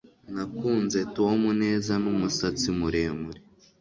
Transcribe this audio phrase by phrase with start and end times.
[0.33, 3.39] Nakunze Tom neza numusatsi muremure